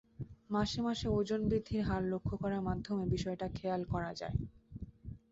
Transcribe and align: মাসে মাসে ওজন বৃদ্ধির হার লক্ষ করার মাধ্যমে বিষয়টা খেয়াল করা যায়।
মাসে 0.49 0.79
মাসে 0.81 1.07
ওজন 1.11 1.41
বৃদ্ধির 1.49 1.81
হার 1.83 2.03
লক্ষ 2.11 2.29
করার 2.41 2.61
মাধ্যমে 2.61 3.03
বিষয়টা 3.13 3.47
খেয়াল 3.57 3.81
করা 3.93 4.11
যায়। 4.13 4.37